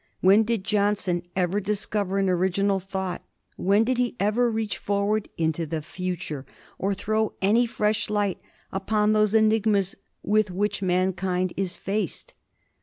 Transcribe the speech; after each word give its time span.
When 0.21 0.41
did 0.41 0.63
Johnson 0.63 1.21
ever 1.35 1.59
discover 1.59 2.17
an 2.17 2.27
original 2.27 2.79
thought, 2.79 3.23
when 3.55 3.83
did 3.83 3.99
he 3.99 4.15
ever 4.19 4.49
reach 4.49 4.79
forward 4.79 5.29
into 5.37 5.67
the 5.67 5.83
future, 5.83 6.43
or 6.79 6.95
throw 6.95 7.33
any 7.39 7.67
fresh 7.67 8.09
light 8.09 8.39
upon 8.71 9.13
those 9.13 9.35
enigmas 9.35 9.93
with 10.23 10.49
which 10.49 10.81
mankind 10.81 11.53
is 11.55 11.75
faced? 11.77 12.33